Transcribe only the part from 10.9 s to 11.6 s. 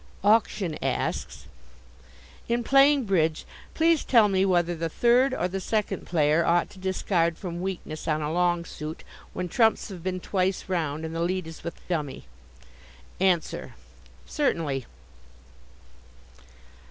and the lead